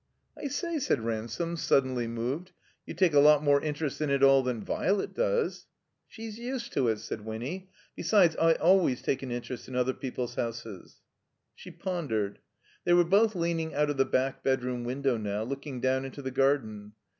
[0.35, 2.53] "I say," said Ransome, suddenly moved,
[2.87, 5.67] "you take a lot more interest in it all than Virelet does."
[6.07, 7.69] "She's used to it," said Winny.
[7.95, 11.01] "Besides, I always take an interest in other people's houses."
[11.53, 12.39] She pondered.
[12.83, 16.31] They were both leaning out of the back bedroom window now, looking down into the
[16.31, 16.93] garden.